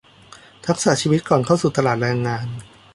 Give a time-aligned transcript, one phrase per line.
[0.65, 2.45] ทักษะชีวิตก่อนเข้าสู่ตลาดแรงงาน